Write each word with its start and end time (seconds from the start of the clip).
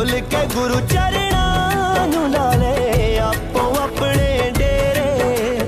ਡੋਲ 0.00 0.20
ਕੇ 0.30 0.38
ਗੁਰੂ 0.54 0.78
ਚਰਣਾ 0.88 2.06
ਨੂੰ 2.06 2.28
ਲਾ 2.30 2.44
ਲੈ 2.54 3.18
ਆਪੋ 3.22 3.64
ਆਪਣੇ 3.80 4.50
ਡੇਰੇ। 4.58 5.58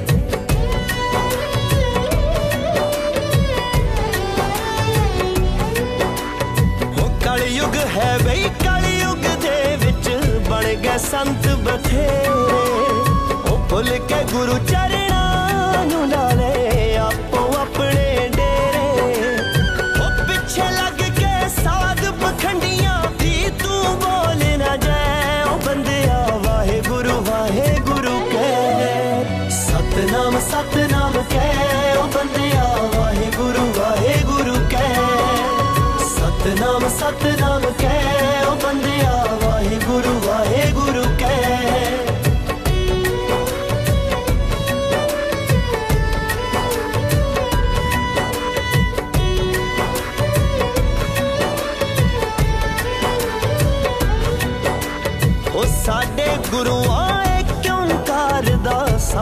ਹੋ 6.98 7.08
ਕਲੀ 7.24 7.48
ਯੁਗ 7.56 7.76
ਹੈ 7.96 8.16
ਬਈ 8.24 8.48
ਕਲੀ 8.64 8.98
ਯੁਗ 9.00 9.28
ਦੇ 9.42 9.76
ਵਿੱਚ 9.84 10.08
ਬਣ 10.48 10.64
ਗਏ 10.84 10.98
ਸੰਤ 11.10 11.48
ਬਥੇਰੇ। 11.64 12.28
ਉਹ 12.28 13.58
ਭੁੱਲ 13.70 13.96
ਕੇ 14.08 14.24
ਗੁਰੂ 14.32 14.58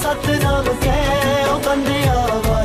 ਸਤਨਾਮ 0.00 0.64
ਕਹਿ 0.82 1.44
ਉਹ 1.52 1.60
ਬੰਦਿਆ 1.60 2.26
ਵਾ 2.48 2.63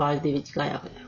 valide 0.00 0.34
bir 0.34 0.44
çıkar 0.44 0.66
yapıyor. 0.72 0.99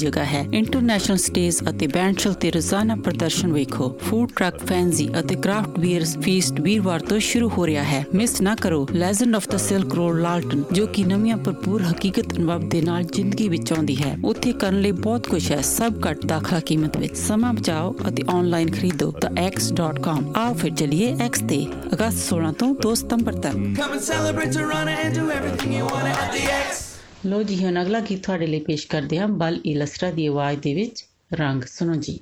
ਜਗ੍ਹਾ 0.00 0.24
ਹੈ। 0.24 0.46
ਇੰਟਰਨੈਸ਼ਨਲ 0.54 1.16
ਸਟੇਜ 1.16 1.56
ਅਤੇ 1.70 1.86
ਬੈਂਡ 1.86 2.16
ਤੇ 2.40 2.50
ਰੋਜ਼ਾਨਾ 2.50 2.94
ਪ੍ਰਦਰਸ਼ਨ 2.94 3.52
ਵੇਖੋ। 3.52 3.88
ਫੂਡ 4.02 4.30
ਟਰੱਕ 4.36 4.66
ਫੈਂਜ਼ੀ 4.66 5.08
ਅਤੇ 5.20 5.34
ਕ੍ਰਾਫਟ 5.34 5.78
ਬੀਅਰ 5.78 6.04
ਫੀਸਟ 6.22 6.60
ਵੀਰਵਾਰ 6.60 7.00
ਤੋਂ 7.00 7.18
ਸ਼ੁਰੂ 7.18 7.48
ਹੋ 7.48 7.66
ਰਿਹਾ 7.66 7.82
ਹੈ। 7.82 8.04
ਮਿਸ 8.14 8.40
ਨਾ 8.40 8.54
ਕਰੋ। 8.54 8.86
Legend 8.92 9.36
of 9.36 9.48
the 9.48 9.56
silk 9.56 9.94
road 9.94 10.18
ਲਾਲਟਨ 10.18 10.62
ਜੋ 10.72 10.86
ਕਿ 10.86 11.04
ਨਵੀਆਂ 11.04 11.36
ਭਰਪੂਰ 11.36 11.82
ਹਕੀਕਤ 11.82 12.36
ਅਨੁਭਵ 12.36 12.68
ਦੇ 12.68 12.80
ਨਾਲ 12.80 13.02
ਜ਼ਿੰਦਗੀ 13.02 13.48
ਵਿੱਚ 13.48 13.72
ਆਉਂਦੀ 13.72 13.96
ਹੈ। 14.02 14.16
ਉੱਥੇ 14.24 14.52
ਕਰਨ 14.52 14.80
ਲਈ 14.80 14.92
ਬਹੁਤ 14.92 15.26
ਕੁਝ 15.26 15.52
ਹੈ। 15.52 15.60
ਸਭ 15.60 15.92
ਘੱਟ 16.10 16.26
ਦਾਖਲਾ 16.26 16.60
ਕੀਮਤ 16.60 16.96
ਵਿੱਚ। 16.96 17.16
ਸਮਾਂ 17.16 17.52
ਬਚਾਓ 17.52 17.94
ਅਤੇ 18.08 18.22
ਆਨਲਾਈਨ 18.30 18.70
ਖਰੀਦੋ। 18.70 19.12
Thex.com 19.26 20.24
ਆਓ 20.36 20.54
ਫਿਰ 20.54 20.74
ਚਲਿਏ 20.74 21.14
x 21.14 21.46
ਤੇ। 21.48 21.66
ਅਗਸਤ 21.92 22.28
16 22.28 22.52
ਤੋਂ 22.58 22.74
2 22.82 22.94
ਸਤੰਬਰ 22.94 23.32
ਤੱਕ। 23.32 23.56
Come 23.56 23.96
and 23.96 24.06
celebrate 24.12 24.54
Toronto 24.58 25.00
and 25.00 25.18
do 25.18 25.26
everything 25.32 25.74
you 25.78 25.88
want 25.88 26.14
at 26.14 26.30
the 26.36 26.46
X. 26.60 26.89
ਲੋ 27.26 27.42
ਜੀ, 27.42 27.64
ਹੁਣ 27.64 27.82
ਅਗਲਾ 27.82 28.00
ਗੀਤ 28.00 28.24
ਤੁਹਾਡੇ 28.24 28.46
ਲਈ 28.46 28.60
ਪੇਸ਼ 28.60 28.86
ਕਰਦੇ 28.86 29.18
ਹਾਂ, 29.18 29.28
ਬਲ 29.28 29.60
ਇਲਸਰਾ 29.66 30.10
ਦੀ 30.10 30.26
ਆਵਾਜ਼ 30.26 30.58
ਦੇ 30.58 30.74
ਵਿੱਚ, 30.74 31.04
ਰੰਗ 31.34 31.62
ਸੁਣੋ 31.62 31.94
ਜੀ। 31.94 32.20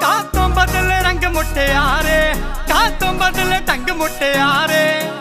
ਕਾਤੋਂ 0.00 0.48
ਬਦਲੇ 0.48 1.02
ਰੰਗ 1.02 1.24
ਮੁਟਿਆਰੇ 1.24 2.34
ਕਾਤੋਂ 2.68 3.12
ਬਦਲੇ 3.14 3.60
ਢੰਗ 3.60 3.90
ਮੁਟਿਆਰੇ 3.90 3.98
ਮੁਟਿਆਰੇ? 3.98 5.17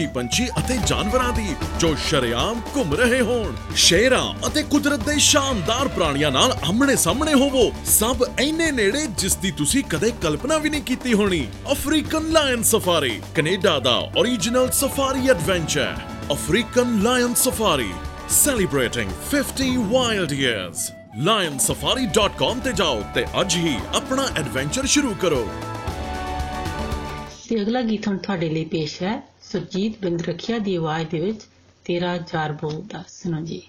ਵਿਦੇਸ਼ੀ 0.00 0.06
ਪੰਛੀ 0.14 0.48
ਅਤੇ 0.58 0.78
ਜਾਨਵਰਾਂ 0.86 1.32
ਦੀ, 1.32 1.54
ਜੋ 1.78 1.94
ਸ਼ਰੇਆਮ 2.08 2.60
ਘੁੰਮ 2.76 2.94
ਰਹੇ 2.94 3.20
ਹੋਣ। 3.20 3.54
ਸ਼ੇਰਾਂ 3.76 4.46
ਅਤੇ 4.46 4.62
ਕੁਦਰਤ 4.62 5.00
ਦੇ 5.00 5.18
ਸ਼ਾਨਦਾਰ 5.18 5.88
ਪ੍ਰਾਣੀਆਂ 5.88 6.30
ਨਾਲ 6.30 6.52
ਆਮਣੇ 6.68 6.96
ਸਾਹਮਣੇ 6.96 7.34
ਹੋਵੋ। 7.34 7.72
ਸਭ 7.84 8.24
ਐਨੇ 8.38 8.70
ਨੇੜੇ, 8.70 9.06
ਜਿਸ 9.18 9.36
ਦੀ 9.36 9.50
ਤੁਸੀਂ 9.50 9.84
ਕਦੇ 9.84 10.12
ਕਲਪਨਾ 10.22 10.58
ਵੀ 10.58 10.70
ਨਹੀਂ 10.70 10.82
ਕੀਤੀ 10.82 11.14
ਹੋਣੀ। 11.14 11.46
ਅਫਰੀਕਨ 11.72 12.30
ਲਾਇਨ 12.30 12.62
ਸਫਾਰੀ, 12.62 13.20
ਕੈਨੇਡਾ 13.34 13.78
ਦਾ 13.78 13.98
origignal 14.20 14.72
safari 14.72 15.28
adventure 15.28 15.96
African 16.32 17.00
lion 17.02 17.34
safari, 17.34 17.92
celebrating 18.44 19.10
50 19.32 19.72
wild 19.94 20.36
years 20.38 20.88
lionsafari.com 21.26 22.60
ਤੇ 22.64 22.72
ਜਾਓ 22.72 23.02
ਤੇ 23.14 23.24
ਅੱਜ 23.40 23.56
ਹੀ 23.56 23.76
ਆਪਣਾ 23.96 24.28
ਐਡਵੈਂਚਰ 24.36 24.86
ਸ਼ੁਰੂ 24.86 25.14
ਕਰੋ। 25.20 25.48
ਤੇ 27.48 27.62
ਅਗਲਾ 27.62 27.82
ਗੀਤ 27.82 28.08
ਹੁਣ 28.08 28.18
ਤੁਹਾਡੇ 28.18 28.48
ਲਈ 28.48 28.64
ਪੇਸ਼ 28.64 29.02
ਹੈ। 29.02 29.29
ਸੁਰਜੀਤ 29.52 29.98
ਬਿੰਦ 30.00 30.22
ਰਖਿਆ 30.22 30.58
ਦੀ 30.58 30.76
ਆਵਾਜ਼ 30.76 31.08
ਦੇ 31.08 31.20
ਵਿੱਚ 31.20 31.40
ਤੇਰਾ 31.84 32.16
ਜਾਰ 32.16 32.52
ਬੋਲਦਾ 32.52 33.04
ਸੁਣੋ 33.08 33.40
ਜੀ। 33.40 33.62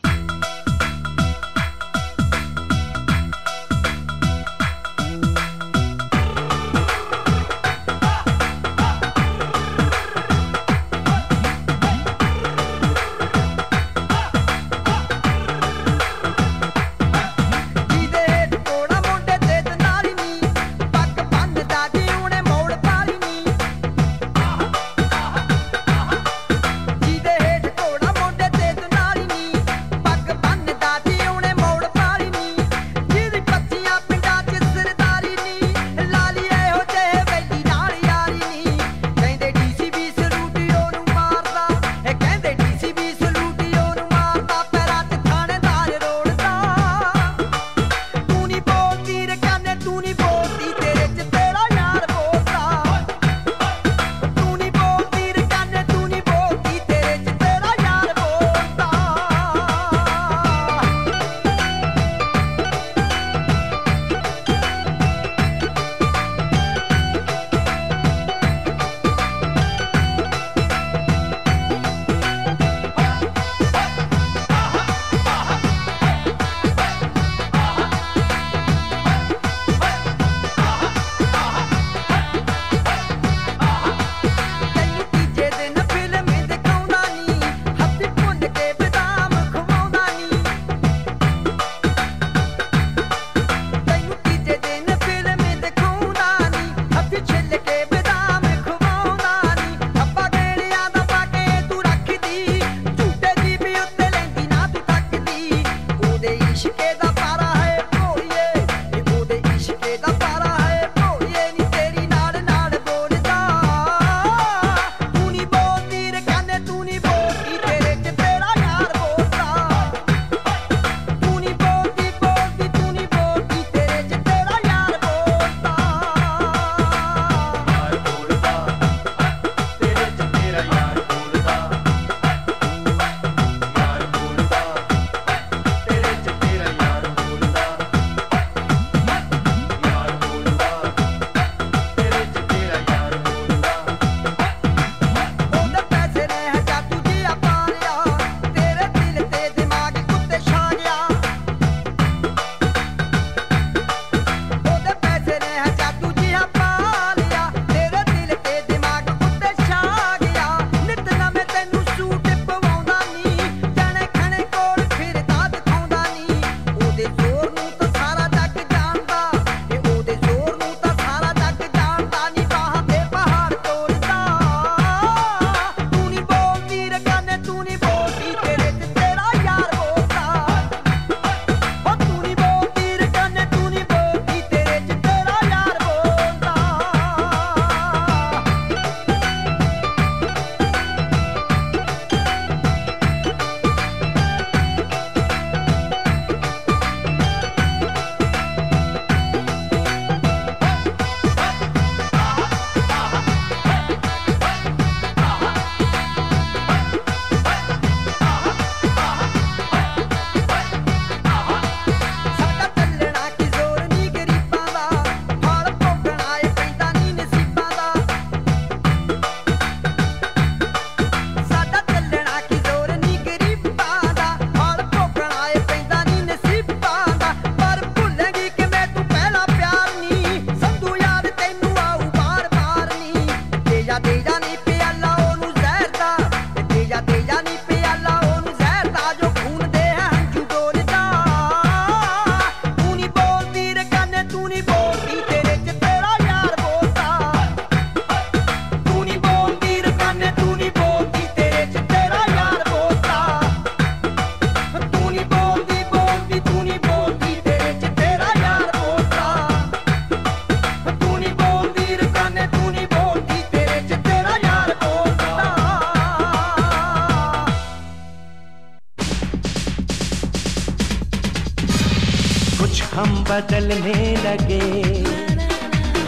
हम 272.93 273.11
बदलने 273.23 273.99
लगे। 274.23 274.65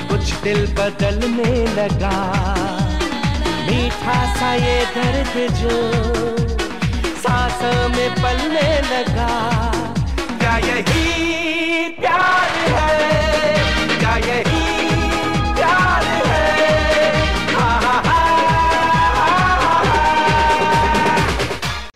कुछ 0.09 0.33
दिल 0.43 0.59
बदलने 0.79 1.53
लगा। 1.75 2.15
मीठा 3.67 4.17
सा 4.35 4.49
ये 4.53 4.75
दर्द 4.95 5.35
जो 5.59 5.77
सांस 7.21 7.61
में 7.95 8.11
पलने 8.15 8.67
लगा। 8.89 9.29
क्या 10.39 10.57
यही 10.57 11.05
प्यार 11.99 12.51
है? 12.73 12.97
क्या 13.99 14.15
यही 14.27 14.61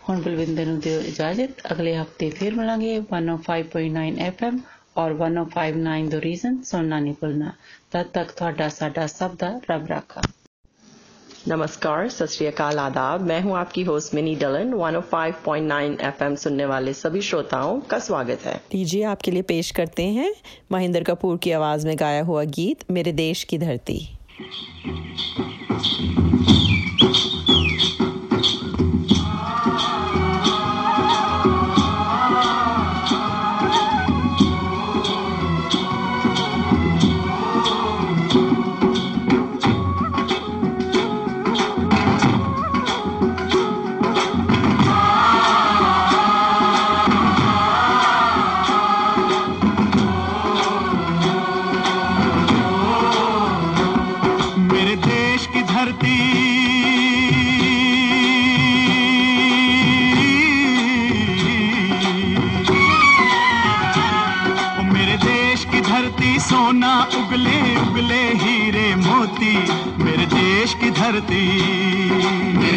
ਹੁਣ 0.10 0.20
ਬਲਵਿੰਦਰ 0.22 0.66
ਨੂੰ 0.66 0.80
ਦਿਓ 0.80 1.00
ਇਜਾਜ਼ਤ। 1.02 1.50
ਅਗਲੇ 1.72 1.94
ਹਫਤੇ 1.98 2.30
105.9 3.00 4.18
एफएम 4.28 4.56
ਔਰ 4.98 5.14
1059 5.14 6.08
ਦੋ 6.10 6.22
ਰੀਜ਼ਨ 6.22 6.62
ਸੁਣਨਾ 6.64 7.00
ਨਹੀਂ 7.00 7.14
ਭੁੱਲਣਾ 7.14 7.52
ਤਦ 7.92 8.06
ਤੱਕ 8.14 8.32
ਤੁਹਾਡਾ 8.32 8.70
ਸਾਡਾ 8.70 9.08
ਸਭ 9.08 9.36
ਦਾ 9.36 9.50
ਰੱਬ 9.72 9.88
ਰਾਖਾ 9.88 10.22
नमस्कार 11.50 12.08
सत 12.14 12.32
श्रीकाल 12.32 12.80
आदाब। 12.86 13.22
मैं 13.28 13.36
हूँ 13.44 13.54
आपकी 13.58 13.84
होस्ट 13.90 14.16
मिनी 14.18 14.32
डलन। 14.40 14.72
105.9 14.78 15.94
एफएम 16.08 16.34
सुनने 16.42 16.66
वाले 16.72 16.94
सभी 16.94 17.22
श्रोताओं 17.28 17.80
का 17.94 18.00
स्वागत 18.08 18.44
है। 18.46 18.56
लीजिए 18.74 19.04
आपके 19.12 19.32
लिए 19.32 19.46
पेश 19.52 19.70
करते 19.78 20.08
हैं 20.18 20.28
महेंद्र 20.72 21.04
कपूर 21.12 21.38
की 21.46 21.54
आवाज़ 21.60 21.88
में 21.88 21.96
गाया 22.00 22.26
हुआ 22.32 22.44
गीत 22.58 22.84
मेरे 22.92 23.14
देश 23.22 23.44
की 23.52 23.60
धरती। 23.60 23.98
धरती 71.08 72.77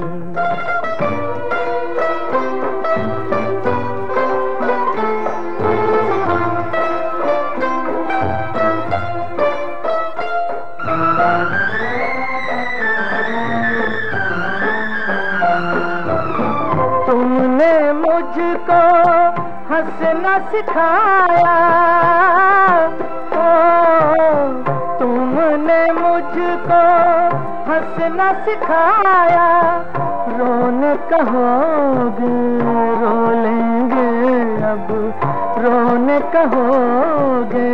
तुमने 17.07 17.93
सिखाया। 28.45 29.49
रोने 30.39 30.95
कहोगे 31.11 32.37
रो 33.01 33.17
लेंगे 33.43 34.09
अब। 34.65 34.89
रोने 35.59 36.19
कहोगे 36.35 37.71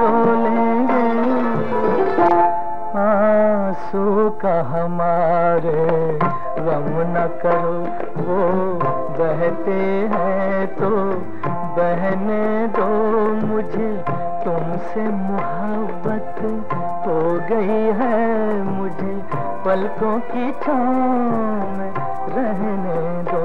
रो 0.00 0.14
लेंगे 0.42 1.06
आँसू 3.02 4.04
का 4.42 4.54
हमारे 4.70 5.80
गम 6.58 6.88
न 7.12 7.26
करो, 7.42 7.78
वो 8.18 8.38
बहते 9.18 9.78
हैं 10.12 10.66
तो 10.76 10.90
बहने 11.76 12.44
दो 12.76 12.88
मुझे 13.46 13.90
तुमसे 14.44 15.02
पलकों 19.72 20.20
की 20.20 20.52
में 21.76 21.94
रहने 22.28 23.22
दो। 23.22 23.44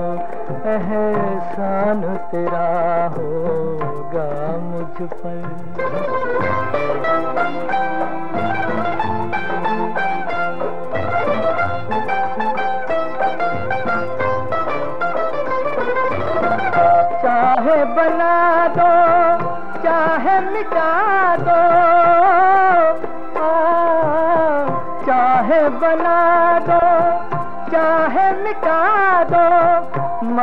एहसान 0.70 2.18
तेरा 2.18 3.08
होगा 3.18 4.58
मुझ 4.58 5.10
पर। 5.12 5.58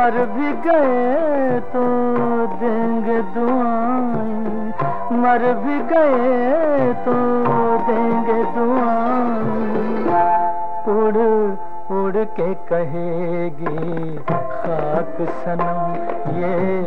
मर 0.05 0.11
भी 0.11 0.53
गए 0.53 1.59
तो 1.59 1.81
देंगे 2.47 3.21
दुआएँ। 3.21 4.73
मर 5.11 5.53
भी 5.53 5.79
गए 5.79 6.93
तो 6.93 7.13
देंगे 7.77 8.43
दुआएँ। 8.43 9.65
उड़ 10.97 11.55
उड़ 11.91 12.23
के 12.23 12.53
कहेगी, 12.53 14.15
खाक 14.17 15.17
सनम, 15.21 15.93
ये 16.37 16.81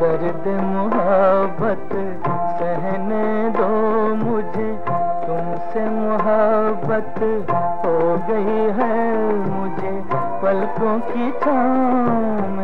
दर्द 0.00 0.62
मोहब्बत, 0.62 1.88
सहने 2.58 3.50
दो 3.50 3.70
मुझे, 4.14 4.84
तुमसे 5.26 5.90
मोहब्बत 5.90 7.14
हो 7.84 8.22
गई 8.28 8.72
है 8.82 9.24
मुझे। 9.34 10.04
पलकों 10.42 11.00
की 11.00 11.30
छाँव 11.30 12.48
में 12.48 12.63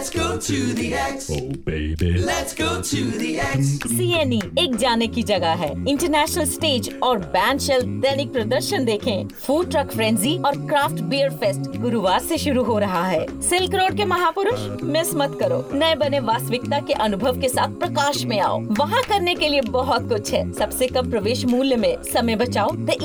Let's 0.00 0.16
go 0.16 0.26
to 0.38 0.58
the 0.76 0.94
X. 0.94 1.30
Oh, 1.30 1.40
baby. 1.64 2.10
Let's 2.24 2.54
go 2.54 2.68
to 2.82 3.00
the 3.18 3.40
X. 3.40 3.64
CNE 3.86 4.40
एक 4.58 4.76
जाने 4.76 5.06
की 5.06 5.22
जगह 5.22 5.48
है। 5.48 5.70
इंटरनेशनल 5.88 6.44
स्टेज 6.44 6.98
और 7.02 7.18
बैंड 7.18 7.60
शेल 7.60 7.80
दैनिक 7.80 8.32
प्रदर्शन 8.32 8.84
देखें। 8.84 9.28
फ़ूड 9.28 9.70
ट्रक 9.70 9.90
फ्रेंजी 9.90 10.38
और 10.38 10.56
क्राफ्ट 10.56 11.00
बियर 11.00 11.30
फेस्ट 11.30 11.76
गुरुवार 11.76 12.20
से 12.20 12.38
शुरू 12.38 12.64
हो 12.64 12.78
रहा 12.78 13.06
है। 13.06 13.42
सिल्क 13.42 13.74
रोड 13.74 13.96
के 13.96 14.04
महापुरुष 14.04 14.82
मिस 14.82 15.14
मत 15.14 15.36
करो। 15.40 15.70
नए 15.72 15.94
बने 15.94 16.20
वास्तविकता 16.20 16.80
के 16.80 16.92
अनुभव 16.92 17.40
के 17.40 17.48
साथ 17.48 17.68
प्रकाश 17.68 18.24
में 18.24 18.40
आओ। 18.40 18.60
वहाँ 18.60 19.02
करने 19.02 19.34
के 19.34 19.48
लिए 19.48 19.60
बहुत 19.60 20.08
कुछ 20.08 20.32
है। 20.32 20.52
सबसे 20.52 20.86
कम 20.86 21.10
प्रवेश 21.10 21.44
मूल्य 21.44 21.76
में 21.76 21.96
समय 22.02 22.36
बचाओ। 22.36 22.70
द 22.72 22.96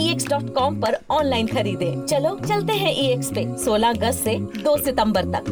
कॉम 0.58 0.82
पर 0.82 0.98
ऑनलाइन 1.12 1.48
खरीदे। 1.48 1.94
चलो 2.10 2.40
चलते 2.48 2.74
हैं 2.74 2.94
ई 2.96 3.08
एक्स 3.08 3.32
पे। 3.32 3.46
16 3.66 3.90
अगस्त 3.90 4.24
से 4.24 4.38
दो 4.40 4.78
सितंबर 4.78 5.26
तक। 5.26 5.52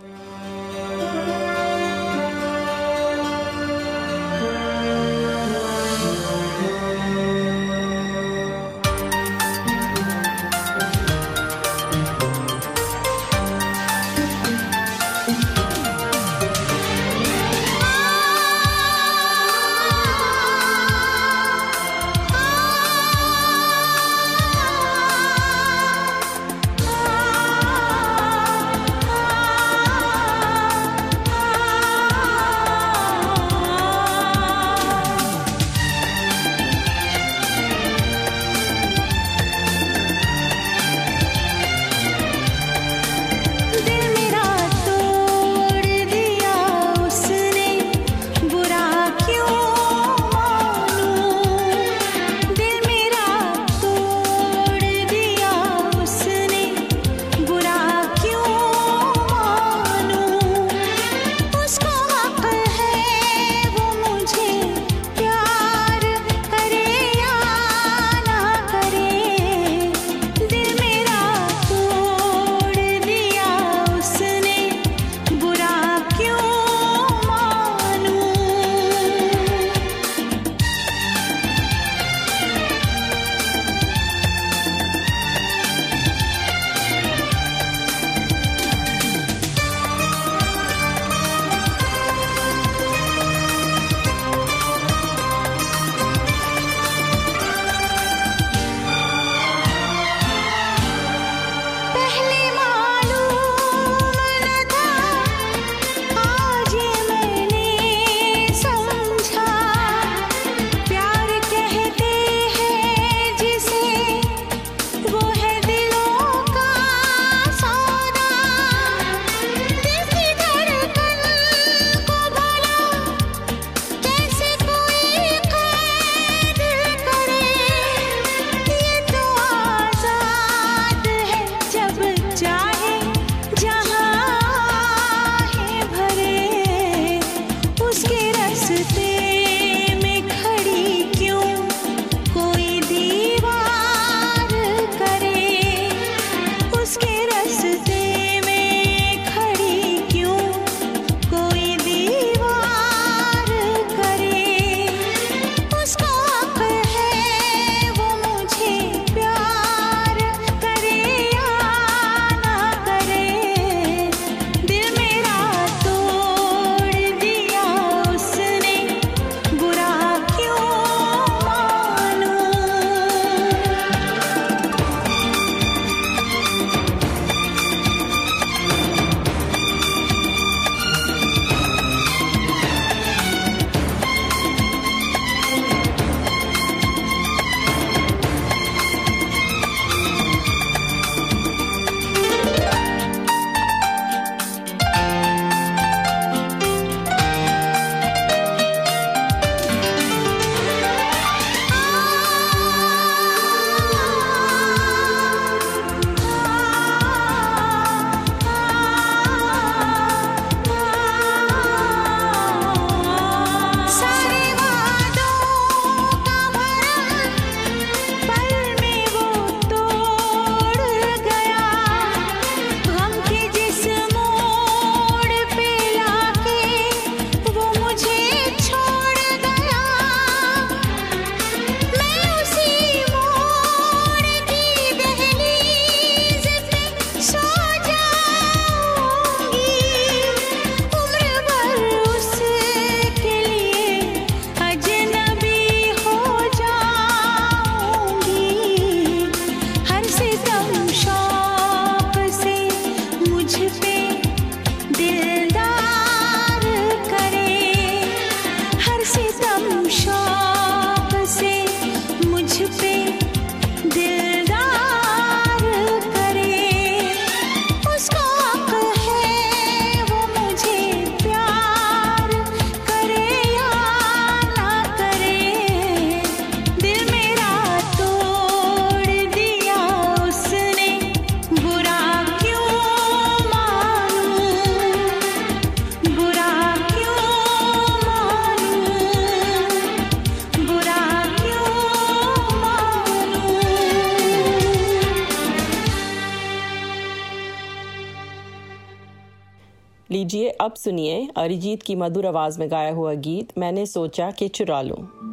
अरिजीत 301.41 301.83
की 301.83 301.95
मधुर 301.95 302.25
आवाज़ 302.25 302.59
में 302.59 302.69
गाया 302.71 302.91
हुआ 302.93 303.13
गीत 303.25 303.57
मैंने 303.57 303.85
सोचा 303.85 304.31
कि 304.31 304.47
चुरा 304.47 304.81
लूँ। 304.81 305.30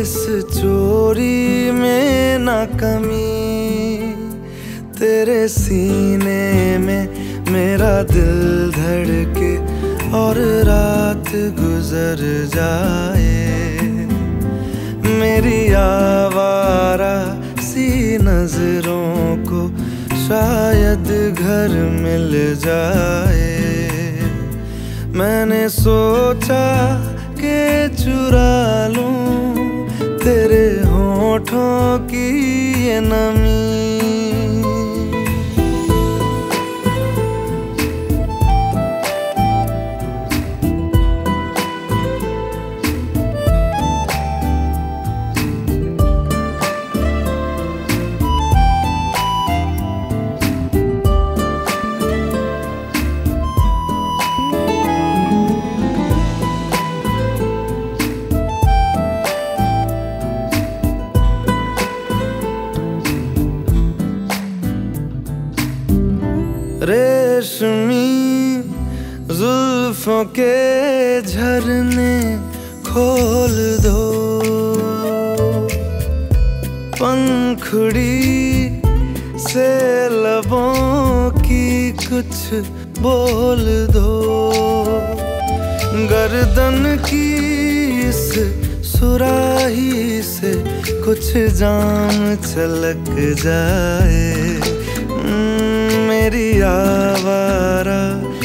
इस 0.00 0.14
चोरी 0.50 1.70
में 1.70 2.38
ना 2.38 2.58
कमी। 2.80 3.28
तेरे 4.98 5.40
सीने 5.48 6.78
में 6.78 7.02
मेरा 7.52 7.94
दिल 8.12 8.70
धड़के 8.70 9.52
और 10.18 10.38
रात 10.66 11.30
गुजर 11.60 12.20
जाए। 12.54 13.38
मेरी 15.20 15.62
आवारा 15.74 17.16
सी 17.62 17.88
नज़रों 18.22 19.09
शायद 20.30 21.08
घर 21.34 21.72
मिल 22.02 22.32
जाए। 22.56 23.46
मैंने 25.18 25.68
सोचा 25.68 26.66
के 27.40 27.88
चुरा 27.96 28.86
लूँ 28.86 30.18
तेरे 30.18 30.66
होठों 30.90 31.98
की 32.06 32.28
ये 32.86 33.00
नमी। 33.00 33.69
रेशमी 66.90 68.06
जुल्फों 69.30 70.24
के 70.38 71.22
झरने 71.22 72.14
खोल 72.86 73.56
दो। 73.80 74.00
पंखुड़ी 77.00 78.82
से 79.38 79.68
लबों 80.08 81.30
की 81.40 81.92
कुछ 81.92 82.66
बोल 82.98 83.64
दो। 83.90 84.10
गर्दन 86.10 86.96
की 87.06 87.26
इस 88.08 88.26
सुराही 88.90 90.22
से 90.22 90.52
कुछ 91.04 91.32
जाम 91.54 92.36
छलक 92.46 93.14
जाए। 93.44 94.59
मेरी 96.30 96.60
आवारा 96.62 98.02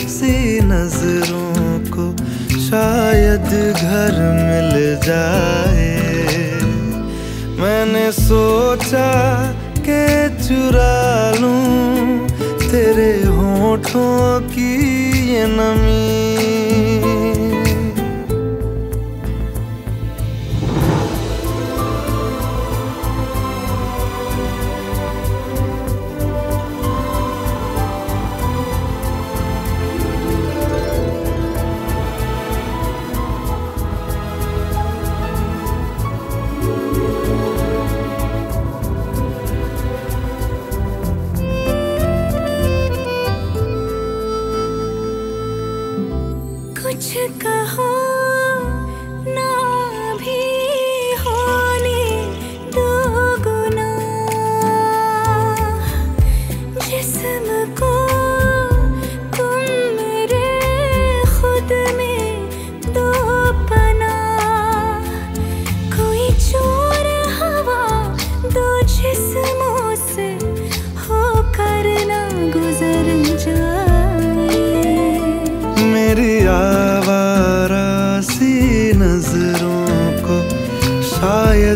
सी 0.09 0.59
नज़रों 0.65 1.77
को 1.93 2.05
शायद 2.59 3.45
घर 3.77 4.15
मिल 4.39 4.73
जाए। 5.05 5.93
मैंने 7.61 8.11
सोचा 8.11 9.11
के 9.85 10.03
चुरा 10.41 10.97
लूँ 11.39 12.27
तेरे 12.65 13.11
होठों 13.37 14.39
की 14.49 14.71
ये 15.33 15.45
नमी। 15.47 16.24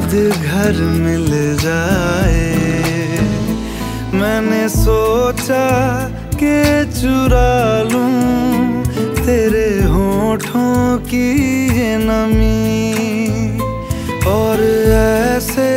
शायद 0.10 0.32
घर 0.34 0.78
मिल 1.00 1.28
जाए। 1.62 2.46
मैंने 4.14 4.68
सोचा 4.70 5.68
के 6.34 6.86
चुरा 6.92 7.84
लूँ 7.84 8.84
तेरे 9.26 9.68
होठों 9.86 10.98
की 11.06 11.28
ये 11.78 11.98
नमी। 12.02 12.90
और 14.26 14.64
ऐसे 14.94 15.72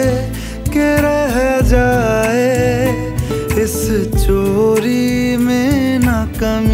के 0.69 0.89
रह 1.03 1.37
जाए, 1.69 2.89
इस 3.65 3.77
चोरी 4.17 5.37
में 5.37 5.99
ना 5.99 6.21
कमी। 6.41 6.72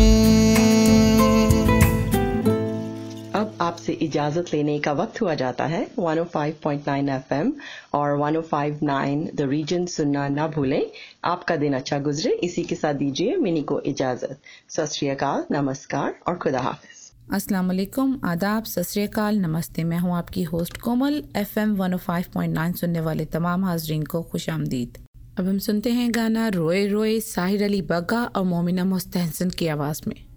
इजाज़त 4.08 4.52
लेने 4.54 4.78
का 4.78 4.92
वक्त 4.92 5.20
हुआ 5.22 5.34
जाता 5.34 5.66
है। 5.66 5.86
105.9 6.00 7.08
एफएम 7.08 7.52
और 7.94 8.18
105.9 8.18 9.26
द 9.34 9.48
रीजन 9.50 9.86
सुनना 9.86 10.28
ना 10.28 10.46
भूलें। 10.48 10.84
आपका 11.24 11.56
दिन 11.56 11.74
अच्छा 11.74 11.98
गुजरे। 11.98 12.32
इसी 12.44 12.62
के 12.62 12.74
साथ 12.74 12.94
दीजिए 12.94 13.36
मिनी 13.36 13.62
को 13.62 13.80
इजाज़त। 13.80 14.38
सत 14.68 15.46
नमस्कार 15.52 16.14
और 16.28 16.36
खुदा 16.36 16.60
हाफिज। 16.60 16.96
अस्सलाम 17.34 17.66
वालेकुम। 17.66 18.18
आदाब। 18.24 18.64
सत 18.64 19.18
नमस्ते। 19.18 19.84
मैं 19.84 19.98
हूँ 19.98 20.14
आपकी 20.14 20.42
होस्ट 20.42 20.76
कोमल। 20.76 21.22
एफएम 21.36 21.74
105.9 21.76 22.72
सुनने 22.72 23.00
वाले 23.00 23.24
तमाम 23.24 23.64
हाजरीन 23.64 24.02
को 24.02 24.22
खुश 24.22 24.48
आमदीद। 24.50 24.98
अब 25.38 25.48
हम 25.48 25.58
सुनते 25.58 25.90
हैं 25.90 26.14
गाना 26.14 26.48
रोए 26.48 26.86
रोए 26.86 27.18
साहिर 27.20 27.64
अली 27.64 27.82
बग्गा 27.82 28.24
और 28.36 28.44
मोमिना 28.44 28.84
मुस्तहसन 28.84 29.50
की 29.50 29.66
आवाज़ 29.68 30.02
में। 30.08 30.27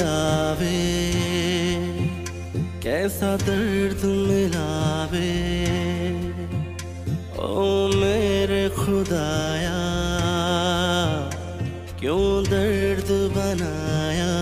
मिलावे, 0.00 0.78
कैसा 2.82 3.30
दर्द 3.36 4.04
मिलावे। 4.28 5.32
ओ 7.38 7.64
मेरे 7.94 8.62
खुदाया, 8.76 9.80
क्यों 12.00 12.24
दर्द 12.44 13.10
बनाया। 13.36 14.32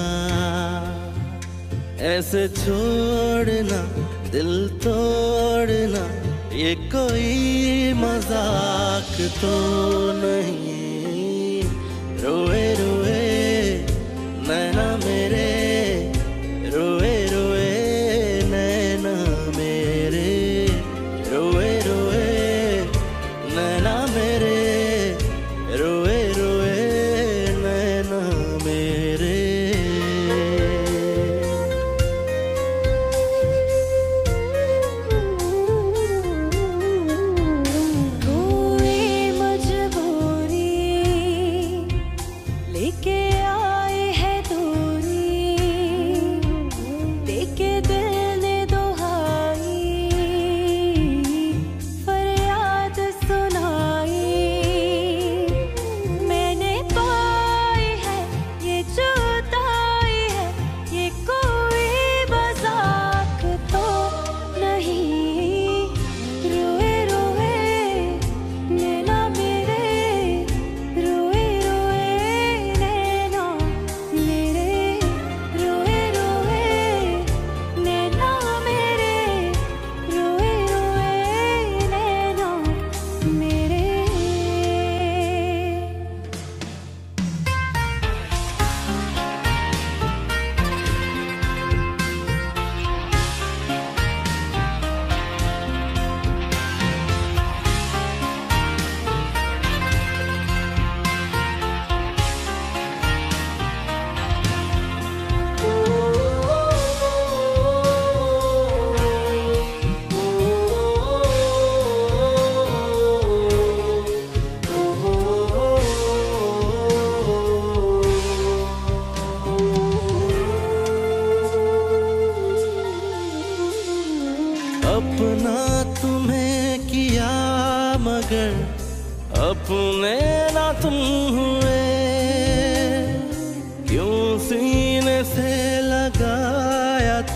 ऐसे 2.09 2.47
छोड़ना, 2.55 3.83
दिल 4.31 4.53
तोड़ना, 4.79 6.05
ये 6.57 6.75
कोई 6.95 7.93
मज़ाक 7.99 9.15
तो 9.43 9.57
नहीं। 10.23 10.68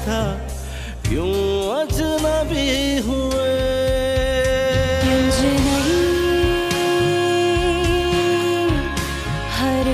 था 0.05 0.23
क्यों 1.09 1.33
अजनबी 1.75 2.67
हुए? 3.07 3.51
हर 9.59 9.89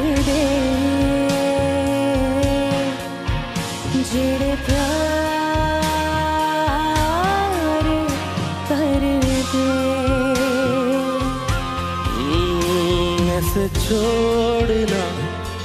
हम्म, 12.19 13.69
छोड़ना 13.79 15.05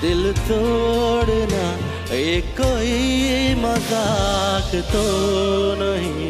दिल 0.02 0.32
तो 0.48 0.93
तो 4.82 5.02
नहीं। 5.80 6.23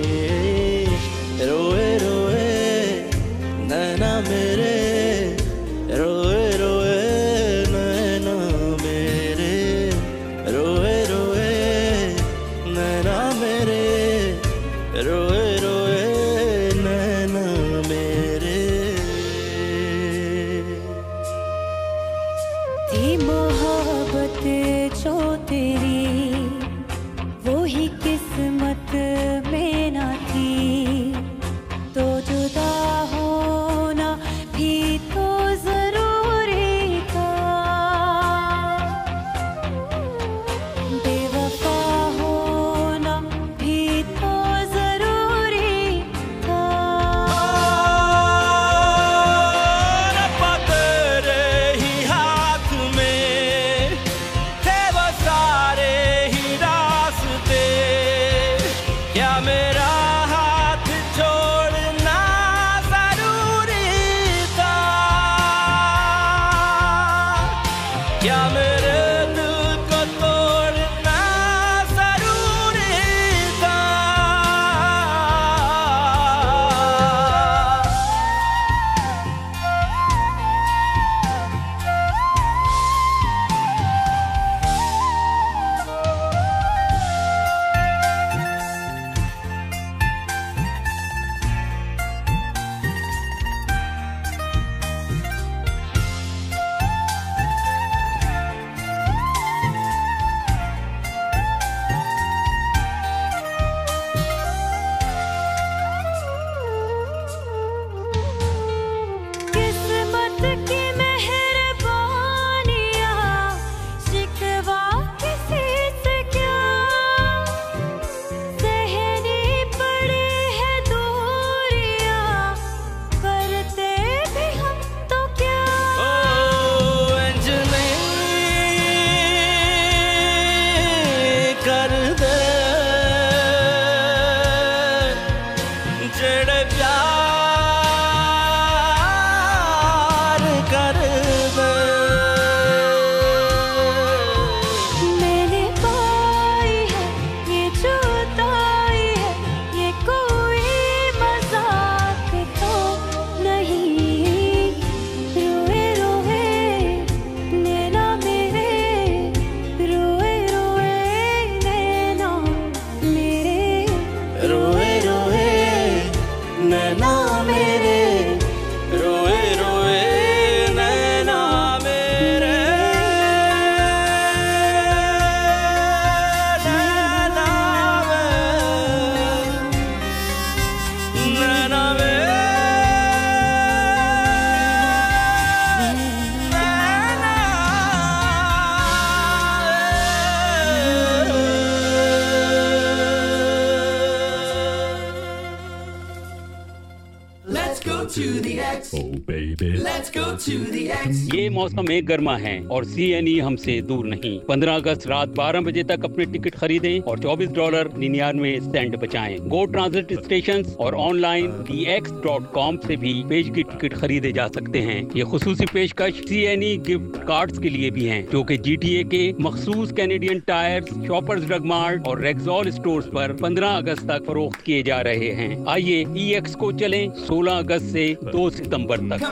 To 197.80 198.40
the 198.40 198.60
X. 198.60 198.94
Oh 198.94 199.14
baby. 199.26 199.78
Let's 199.78 200.10
go 200.10 200.38
to 200.38 200.58
the 200.72 200.92
X. 200.92 201.08
ये 201.34 201.50
मौसम 201.50 201.92
एक 201.92 202.06
गर्मा 202.06 202.36
है 202.38 202.54
और 202.68 202.86
सी 202.86 203.10
एन 203.12 203.28
ई 203.28 203.38
हमसे 203.40 203.80
दूर 203.82 204.06
नहीं 204.06 204.40
15 204.50 204.76
अगस्त 204.76 205.08
रात 205.08 205.30
12 205.40 205.64
बजे 205.66 205.84
तक 205.92 206.06
अपने 206.06 206.26
टिकट 206.34 206.56
खरीदें 206.56 207.00
और 207.02 207.20
24 207.20 207.54
डॉलर 207.56 207.90
निन्यानवे 207.98 208.60
सेंट 208.64 208.96
बचाएँ 209.04 209.38
गो 209.54 209.64
ट्रांजिट 209.74 210.14
स्टेशन 210.24 210.64
और 210.80 210.96
online 210.96 211.48
D 211.70 211.84
X 211.96 212.12
dot 212.24 212.52
com 212.54 212.78
ऐसी 212.84 212.96
भी 212.98 213.14
पेज 213.30 213.50
की 213.56 213.64
टिकट 213.64 213.98
खरीदे 214.02 214.32
जा 214.32 214.48
सकते 214.56 214.82
हैं 214.90 215.00
ये 215.16 215.24
खसूसी 215.32 215.66
पेशकश 215.74 216.22
C 216.30 216.44
N 216.54 216.64
E 216.64 216.76
gift 216.88 217.18
card 217.28 217.62
के 217.64 217.70
लिए 217.70 217.92
भी 217.98 218.06
है 218.06 218.22
जो 218.32 218.44
की 218.44 218.58
जी 218.68 218.76
टी 218.86 218.94
ए 219.00 219.04
के 219.16 219.24
मखसूस 219.44 219.92
Canadian 219.98 220.40
Tire 220.48 220.86
Shoppers 221.08 221.46
Drug 221.46 221.66
Mart 221.74 222.08
और 222.08 222.22
रेक्सॉल 222.22 222.72
स्टोर 222.72 223.12
आरोप 223.24 223.42
पंद्रह 223.42 223.78
अगस्त 223.78 224.08
तक 224.08 224.26
फरोख्त 224.28 224.62
किए 224.66 224.84
जा 224.84 225.02
रहे 225.10 225.32
हैं 225.42 225.52
आइए 225.70 226.06
ई 226.18 226.32
एक्स 226.36 226.56
को 226.56 226.72
चले 226.80 227.06
16 227.28 227.63
अगस्त 227.64 227.86
से 227.86 228.06
2 228.32 228.50
सितंबर 228.50 228.98
तक. 229.10 229.24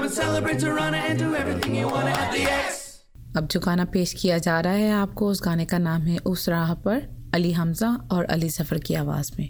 अब 3.38 3.48
जो 3.48 3.60
गाना 3.60 3.86
पेश 3.86 4.14
किया 4.14 4.38
जा 4.38 4.60
रहा 4.60 4.74
है 4.74 4.92
आपको 4.92 5.28
उस 5.28 5.42
गाने 5.46 5.66
का 5.66 5.78
नाम 5.78 6.02
है 6.02 6.18
उस 6.26 6.48
राह 6.50 6.74
पर 6.86 7.02
अली 7.34 7.52
हमजा 7.52 7.90
और 8.12 8.24
अली 8.26 8.50
सफ़र 8.50 8.80
की 8.80 8.94
आवाज़ 8.96 9.32
में 9.40 9.50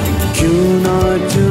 क्यों 0.41 0.69
ना 0.81 0.97
चुने 1.29 1.50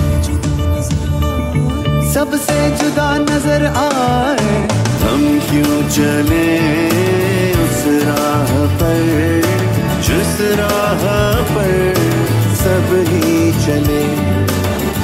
सबसे 2.13 2.55
जुदा 2.77 3.09
नज़र 3.17 3.65
आए। 3.81 4.55
हम 5.01 5.21
क्यों 5.49 5.75
चले 5.89 6.47
उस 7.63 7.83
राह 8.07 8.51
पर? 8.81 9.47
जिस 10.07 10.33
राह 10.59 11.05
पर 11.51 11.71
सब 12.61 12.91
ही 13.07 13.51
चले, 13.65 14.03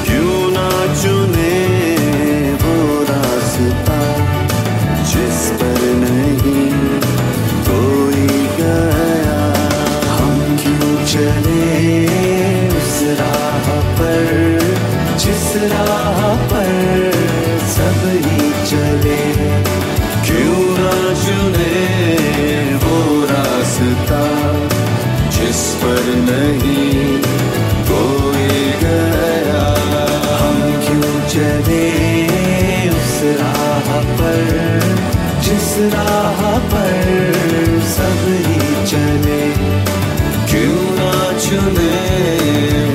क्यों 0.06 0.40
ना 0.52 0.70
चुने 1.02 1.56
वो 2.64 2.76
रास्ता 3.10 4.00
जिस 5.12 5.40
पर 5.62 5.80
नहीं 6.04 6.68
कोई 7.70 8.28
गया? 8.60 9.40
हम 10.12 10.36
क्यों 10.62 10.96
चले 11.14 12.06
उस 12.78 13.00
राह 13.22 13.72
पर? 14.00 14.26
जिस 15.18 15.48
राह 15.72 16.20
चले। 18.68 19.20
क्यों 20.28 20.64
ना 20.78 20.96
चुने 21.24 21.76
वो 22.76 22.98
रास्ता 23.26 24.24
जिस 25.36 25.62
पर 25.82 26.04
नहीं 26.30 27.22
कोई 27.90 28.50
गया। 28.82 29.64
हम 30.42 30.60
क्यों 30.86 31.14
चले 31.28 31.86
उस 32.90 33.16
राह 33.40 33.88
पर, 34.20 34.44
जिस 35.42 35.70
राह 35.96 36.44
पर 36.74 37.00
सभी 37.96 38.60
चले। 38.86 39.42
क्यों 40.52 40.84
ना 41.00 41.16
चुने 41.40 42.87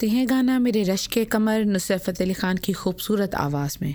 सुनते 0.00 0.16
हैं 0.16 0.28
गाना 0.28 0.58
मेरे 0.58 0.82
रश 0.82 1.06
के 1.12 1.24
कमर, 1.28 1.64
नुसरत 1.66 2.00
फतेह 2.00 2.24
अली 2.24 2.34
ख़ान 2.34 2.56
की 2.56 2.72
खूबसूरत 2.72 3.34
आवाज़ 3.36 3.76
में। 3.82 3.94